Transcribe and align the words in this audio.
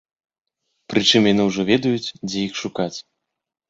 Прычым 0.93 1.21
яны 1.33 1.47
ўжо 1.51 1.61
ведаюць, 1.71 2.11
дзе 2.27 2.39
іх 2.51 2.61
шукаць. 2.67 2.95